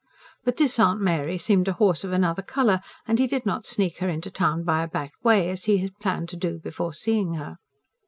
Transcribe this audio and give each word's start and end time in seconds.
But 0.43 0.57
this 0.57 0.79
Aunt 0.79 0.99
Mary 0.99 1.37
seemed 1.37 1.67
a 1.67 1.73
horse 1.73 2.03
of 2.03 2.11
another 2.11 2.41
colour; 2.41 2.81
and 3.07 3.19
he 3.19 3.27
did 3.27 3.45
not 3.45 3.67
sneak 3.67 3.99
her 3.99 4.09
into 4.09 4.31
town 4.31 4.63
by 4.63 4.81
a 4.81 4.87
back 4.87 5.11
way, 5.21 5.47
as 5.49 5.65
he 5.65 5.77
had 5.77 5.99
planned 5.99 6.29
to 6.29 6.37
do 6.37 6.57
before 6.57 6.95
seeing 6.95 7.35
her. 7.35 7.59